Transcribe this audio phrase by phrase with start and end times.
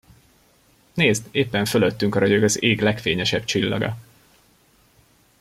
[0.93, 3.97] Nézd, éppen fölöttünk ragyog az ég legfényesebb csillaga!